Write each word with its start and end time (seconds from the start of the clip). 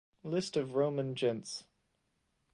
List 0.23 0.57
of 0.57 0.73
Roman 0.73 1.13
gentes 1.13 1.65